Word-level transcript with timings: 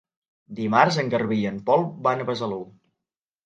Dimarts 0.59 0.97
en 1.03 1.11
Garbí 1.15 1.39
i 1.43 1.47
en 1.51 1.61
Pol 1.69 1.87
van 2.11 2.27
a 2.27 2.29
Besalú. 2.33 2.61